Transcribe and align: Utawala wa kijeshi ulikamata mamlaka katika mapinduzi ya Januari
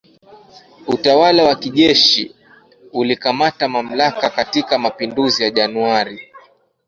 Utawala 0.87 1.43
wa 1.43 1.55
kijeshi 1.55 2.35
ulikamata 2.93 3.67
mamlaka 3.67 4.29
katika 4.29 4.77
mapinduzi 4.77 5.43
ya 5.43 5.49
Januari 5.51 6.31